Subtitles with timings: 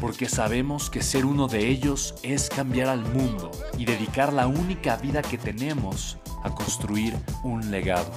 [0.00, 4.96] porque sabemos que ser uno de ellos es cambiar al mundo y dedicar la única
[4.96, 8.12] vida que tenemos a construir un legado.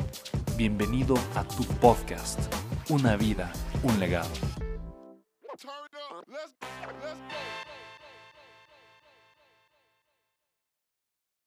[0.57, 2.39] Bienvenido a tu podcast,
[2.89, 3.51] Una vida,
[3.83, 4.29] un legado.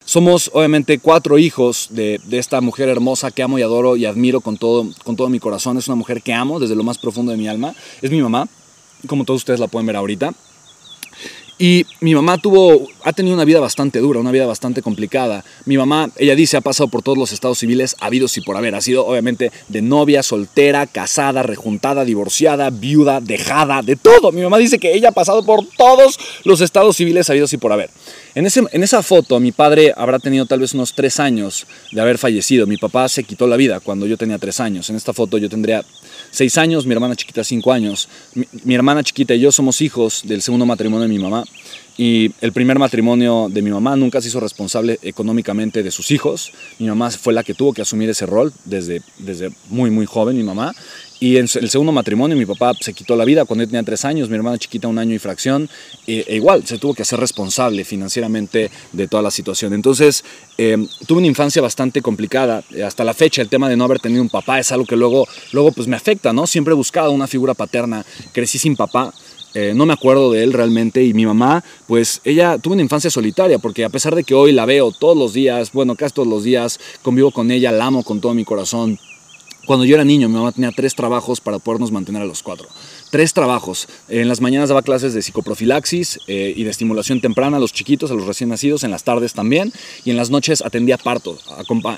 [0.05, 4.59] Somos obviamente cuatro hijos de, esta mujer hermosa que amo y adoro y admiro con
[4.59, 5.79] todo, con todo mi corazón.
[5.79, 7.75] Es una mujer que amo desde lo más profundo de mi alma.
[8.03, 8.47] Es mi mamá,
[9.07, 10.33] como todos ustedes la pueden ver ahorita.
[11.65, 15.45] Y mi mamá tuvo, ha tenido una vida bastante dura, una vida bastante complicada.
[15.65, 18.75] Mi mamá, ella dice, ha pasado por todos los estados civiles habidos y por haber.
[18.75, 24.33] Ha sido obviamente de novia, soltera, casada, rejuntada, divorciada, viuda, dejada, de todo.
[24.33, 27.71] Mi mamá dice que ella ha pasado por todos los estados civiles habidos y por
[27.71, 27.91] haber.
[28.35, 32.01] En, ese, en esa foto, mi padre habrá tenido tal vez unos tres años de
[32.01, 32.67] haber fallecido.
[32.67, 34.91] Mi papá se quitó la vida cuando yo tenía tres años.
[34.91, 35.85] En esta foto yo tendría
[36.33, 38.09] seis años, mi hermana chiquita cinco años.
[38.65, 41.45] Mi, hermana chiquita y yo somos hijos del segundo matrimonio de mi mamá.
[41.99, 46.53] Y el primer matrimonio de mi mamá nunca se hizo responsable económicamente de sus hijos.
[46.79, 50.37] Mi mamá fue la que tuvo que asumir ese rol desde, desde muy, muy joven,
[50.37, 50.75] mi mamá.
[51.21, 54.05] Y en el segundo matrimonio mi papá se quitó la vida cuando yo tenía tres
[54.05, 55.71] años, mi hermana chiquita un año y fracción,
[56.05, 59.73] e, e igual se tuvo que hacer responsable financieramente de toda la situación.
[59.73, 60.25] Entonces
[60.59, 64.21] eh, tuve una infancia bastante complicada, hasta la fecha el tema de no haber tenido
[64.21, 66.49] un papá es algo que luego, luego pues me afecta, ¿no?
[66.49, 69.15] Siempre he buscado una figura paterna, crecí sin papá,
[69.55, 73.11] eh, no me acuerdo de él realmente y mi mamá, pues ella tuvo una infancia
[73.11, 76.29] solitaria porque a pesar de que hoy la veo todos los días, bueno, casi todos
[76.29, 78.99] los días, convivo con ella, la amo con todo mi corazón,
[79.67, 82.69] cuando yo era niño, mi mamá tenía tres trabajos para podernos mantener a los cuatro.
[83.11, 83.89] Tres trabajos.
[84.09, 88.11] En las mañanas daba clases de psicoprofilaxis eh, y de estimulación temprana a los chiquitos,
[88.11, 89.73] a los recién nacidos, en las tardes también.
[90.05, 91.39] Y en las noches atendía parto.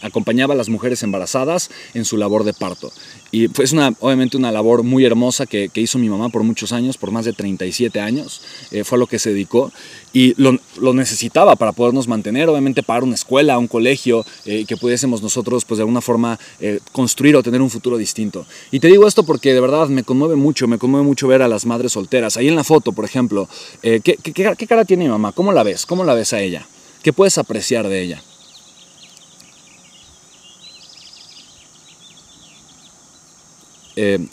[0.03, 2.93] acompañaba a las mujeres embarazadas en su labor de parto.
[3.31, 6.97] Y fue una, obviamente una labor muy hermosa que, hizo mi mamá por muchos años,
[6.99, 8.43] por más de 37 años.
[8.71, 9.73] Eh, fue a lo que se dedicó
[10.15, 10.59] y lo,
[10.95, 15.79] necesitaba para podernos mantener, obviamente para una escuela, un colegio, eh, que pudiésemos nosotros pues
[15.79, 18.47] de alguna forma eh, construir o tener un futuro distinto.
[18.71, 21.49] Y te digo esto porque de verdad me conmueve mucho, me conmueve mucho ver a
[21.49, 22.37] las madres solteras.
[22.37, 23.49] Ahí en la foto, por ejemplo,
[23.83, 25.33] eh, ¿qué, qué, cara tiene mi mamá?
[25.33, 25.87] ¿Cómo la ves?
[25.87, 26.67] ¿Cómo la ves a ella?
[27.03, 28.23] ¿Qué puedes apreciar de ella?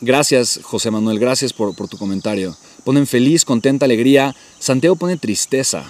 [0.02, 2.58] gracias, José Manuel, gracias por, por tu comentario.
[2.84, 4.36] Ponen feliz, contenta, alegría.
[4.58, 5.86] Santiago pone tristeza.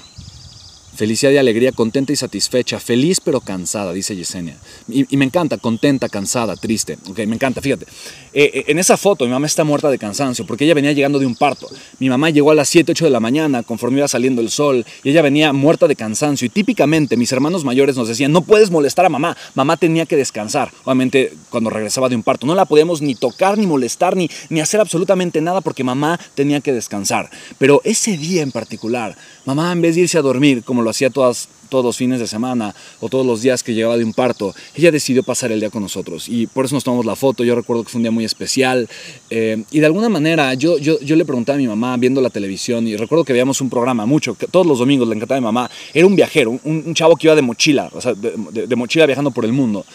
[0.95, 4.57] Felicidad y alegría, contenta y satisfecha, feliz pero cansada, dice Yesenia.
[4.89, 6.97] Y, me encanta, contenta, cansada, triste.
[7.09, 7.85] Ok, me encanta, fíjate.
[8.33, 11.19] Eh, eh, en esa foto mi mamá está muerta de cansancio porque ella venía llegando
[11.19, 11.67] de un parto.
[11.99, 14.85] Mi mamá llegó a las 7, 8 de la mañana conforme iba saliendo el sol
[15.03, 16.45] y ella venía muerta de cansancio.
[16.45, 20.15] Y típicamente mis hermanos mayores nos decían, no puedes molestar a mamá, mamá tenía que
[20.15, 20.71] descansar.
[20.85, 24.61] Obviamente cuando regresaba de un parto, no la podíamos ni tocar, ni molestar, ni, ni
[24.61, 27.29] hacer absolutamente nada porque mamá tenía que descansar.
[27.57, 31.09] Pero ese día en particular, mamá en vez de irse a dormir como lo hacía
[31.09, 34.53] todas, todos los fines de semana o todos los días que llegaba de un parto,
[34.75, 37.45] ella decidió pasar el día con nosotros y por eso nos tomamos la foto.
[37.45, 38.89] Yo recuerdo que fue un día muy especial
[39.29, 42.29] eh, y de alguna manera yo, yo, yo, le preguntaba a mi mamá viendo la
[42.29, 45.41] televisión y recuerdo que veíamos un programa mucho, que todos los domingos le encantaba a
[45.41, 45.71] mi mamá.
[45.93, 49.45] Era un viajero, un, chavo que iba de mochila, o sea, de mochila viajando por
[49.45, 49.85] el mundo.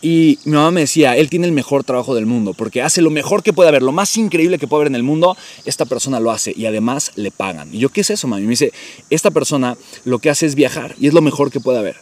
[0.00, 3.10] Y mi mamá me decía, él tiene el mejor trabajo del mundo, porque hace lo
[3.10, 6.20] mejor que puede haber, lo más increíble que puede haber en el mundo, esta persona
[6.20, 7.74] lo hace y además le pagan.
[7.74, 8.42] Y yo, ¿qué es eso, mami?
[8.42, 8.72] Me dice,
[9.10, 11.96] esta persona lo que hace es viajar y es lo mejor que puede haber.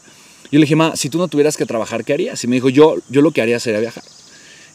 [0.52, 2.44] Yo le dije, ma, si tú no tuvieras que trabajar, ¿qué harías?
[2.44, 4.04] Y me dijo, yo, yo lo que haría sería viajar.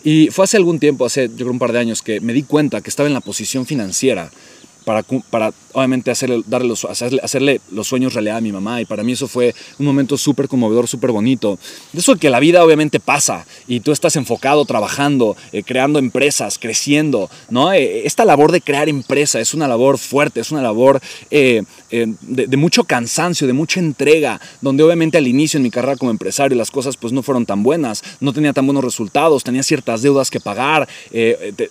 [0.04, 2.42] Y fue hace algún tiempo, hace yo creo un par de años, que me di
[2.42, 4.32] cuenta que estaba en la posición financiera
[4.86, 9.04] para, para obviamente hacerle, darle los, hacerle, los sueños realidad a mi mamá y para
[9.04, 11.60] mí eso fue un momento súper conmovedor, súper bonito.
[11.94, 16.58] De eso que la vida obviamente pasa y tú estás enfocado, trabajando, eh, creando empresas,
[16.58, 17.72] creciendo, ¿no?
[17.74, 21.00] Eh, esta labor de crear empresa es una labor fuerte, es una labor
[21.30, 26.12] de, de, mucho cansancio, de mucha entrega, donde obviamente al inicio en mi carrera como
[26.12, 30.02] empresario las cosas pues no fueron tan buenas, no tenía tan buenos resultados, tenía ciertas
[30.02, 30.88] deudas que pagar,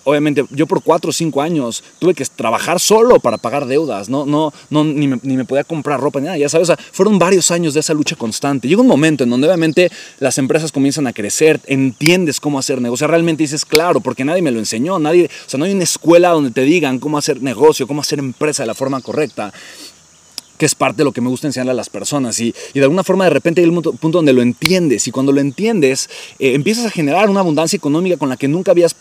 [0.03, 4.25] obviamente yo por cuatro o cinco años tuve que trabajar solo para pagar deudas, no,
[4.25, 4.53] no,
[4.83, 8.15] ni, me, podía comprar ropa ni nada, ya sabes, fueron varios años de esa lucha
[8.15, 8.67] constante.
[8.67, 13.07] Llega un momento en donde obviamente las empresas comienzan a crecer, entiendes cómo hacer negocio,
[13.07, 16.29] realmente dices, claro, porque nadie me lo enseñó, nadie, o sea, no hay una escuela
[16.29, 19.51] donde te digan cómo hacer negocio, cómo hacer empresa de la forma correcta
[20.61, 22.39] que es parte de lo que me gusta enseñarle a las personas.
[22.39, 25.41] Y, de alguna forma de repente hay un punto donde lo entiendes y cuando lo
[25.41, 26.07] entiendes
[26.37, 28.95] eh, empiezas a generar una abundancia económica con la que nunca habías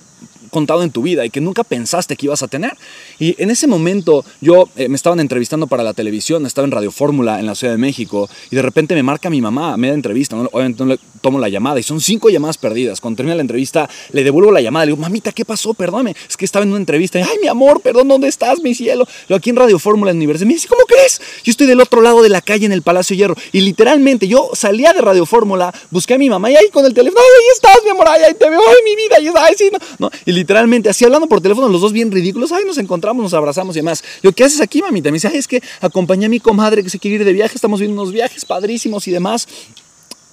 [0.51, 2.77] contado en tu vida y que nunca pensaste que ibas a tener.
[3.19, 6.91] Y en ese momento yo eh, me estaban entrevistando para la televisión, estaba en Radio
[6.91, 9.95] Fórmula en la Ciudad de México y de repente me marca mi mamá a media
[9.95, 13.01] entrevista, obviamente no le tomo la llamada y son cinco llamadas perdidas.
[13.01, 15.75] Cuando termina la entrevista le devuelvo la llamada, le digo, mamita, ¿qué pasó?
[15.75, 17.19] Perdóname, es que estaba en una entrevista.
[17.19, 19.07] Ay, mi amor, perdón, ¿dónde estás, mi cielo?
[19.29, 20.47] Yo aquí en Radio Fórmula en Universidad.
[20.47, 21.21] Me dice, ¿cómo crees?
[21.45, 24.51] Yo estoy del otro lado de la calle en el Palacio Hierro y literalmente yo
[24.55, 27.47] salía de Radio Fórmula, busqué a mi mamá y ahí con el teléfono, ay, ahí
[27.55, 30.11] estás, mi amor, ay, ahí te veo, ay, mi vida, ay, sí, no, no.
[30.27, 33.77] Y literalmente así hablando por teléfono, los dos bien ridículos, ay, nos encontramos, nos abrazamos
[33.77, 34.03] y demás.
[34.23, 35.11] Yo, ¿qué haces aquí, mamita?
[35.11, 37.55] Me dice, ay, es que acompañé a mi comadre que se quiere ir de viaje,
[37.55, 39.47] estamos viendo unos viajes padrísimos y demás.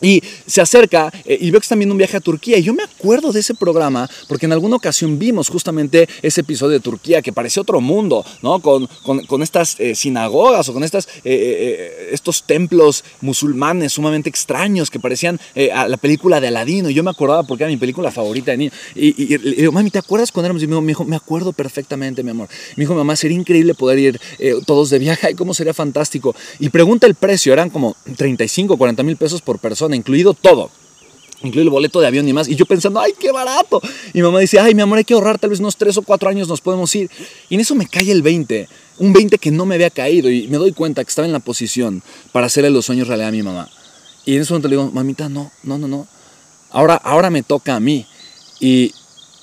[0.02, 2.58] Y se acerca eh, y están viendo un viaje a Turquía.
[2.58, 6.74] Y yo me acuerdo de ese programa porque en alguna ocasión vimos justamente ese episodio
[6.74, 8.60] de Turquía que parecía otro mundo, ¿no?
[8.60, 15.00] Con, con, estas eh, sinagogas o con estas, eh, estos templos musulmanes sumamente extraños que
[15.00, 15.40] parecían
[15.74, 16.90] a la película de Aladino.
[16.90, 18.72] Y yo me acordaba porque era mi película favorita de niño.
[18.96, 20.64] Y, y, le digo, mami, ¿te acuerdas cuando éramos?
[20.64, 22.50] Y me dijo, me acuerdo perfectamente, mi amor.
[22.76, 24.22] Me dijo, mamá, sería increíble poder ir
[24.66, 25.08] todos de viaje.
[25.28, 26.36] Ay, cómo sería fantástico.
[26.60, 30.70] Y pregunta el precio, eran como 35, 40 mil pesos por persona incluido todo.
[31.44, 32.48] Incluido el boleto de avión y más.
[32.48, 33.82] Y yo pensando, ay, qué barato.
[34.14, 36.30] Y mamá dice, ay, mi amor, hay que ahorrar tal vez unos 3 o 4
[36.30, 37.10] años, nos podemos ir.
[37.50, 38.68] Y en eso me cae el 20.
[39.00, 40.30] Un 20 que no me había caído.
[40.32, 42.02] Y me doy cuenta que estaba en la posición
[42.32, 43.70] para hacerle los sueños realidad a mi mamá.
[44.26, 46.08] Y en ese momento le digo, mamita, no, no, no, no.
[46.72, 48.06] Ahora, ahora me toca a mí.
[48.60, 48.94] Y,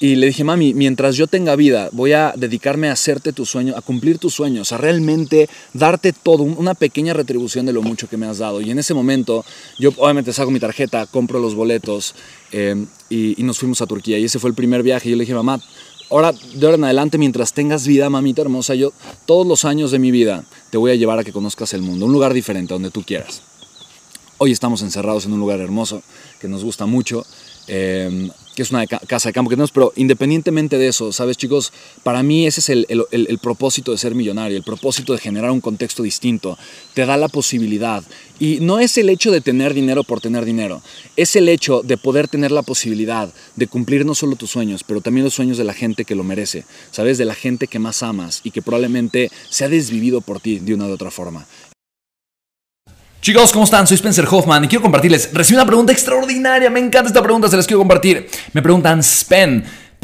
[0.04, 3.72] y le dije, mami, mientras yo tenga vida, voy a dedicarme a hacerte tu sueño,
[3.74, 8.18] a cumplir tus sueños, a realmente darte todo, una pequeña retribución de lo mucho que
[8.18, 8.60] me has dado.
[8.60, 9.46] Y en ese momento,
[9.78, 12.14] yo obviamente saco mi tarjeta, compro los boletos
[12.52, 14.18] em, y, nos fuimos a Turquía.
[14.18, 15.08] Y ese fue el primer viaje.
[15.08, 15.58] Y yo le dije, mamá,
[16.10, 18.92] ahora, de ahora en adelante, mientras tengas vida, mamita hermosa, yo
[19.24, 22.04] todos los años de mi vida te voy a llevar a que conozcas el mundo,
[22.04, 23.40] un lugar diferente, donde tú quieras.
[24.36, 26.02] Hoy estamos encerrados en un lugar hermoso
[26.42, 27.24] que nos gusta mucho.
[27.68, 31.72] Em, que es una casa de campo que tenemos, pero independientemente de eso, ¿sabes chicos?
[32.02, 35.60] Para mí ese es el, el, propósito de ser millonario, el propósito de generar un
[35.60, 36.56] contexto distinto.
[36.94, 38.04] Te da la posibilidad.
[38.38, 40.82] Y no es el hecho de tener dinero por tener dinero,
[41.16, 45.00] es el hecho de poder tener la posibilidad de cumplir no solo tus sueños, pero
[45.00, 47.18] también los sueños de la gente que lo merece, ¿sabes?
[47.18, 50.74] De la gente que más amas y que probablemente se ha desvivido por ti de
[50.74, 51.46] una u otra forma.
[53.24, 53.86] Chicos, ¿cómo están?
[53.86, 55.30] Soy Spencer Hoffman y quiero compartirles.
[55.32, 58.28] Recibí una pregunta extraordinaria, me encanta esta pregunta, se las quiero compartir.
[58.52, 59.64] Me preguntan, Spen,